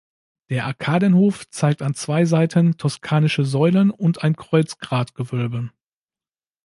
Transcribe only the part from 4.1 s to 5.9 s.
ein Kreuzgratgewölbe.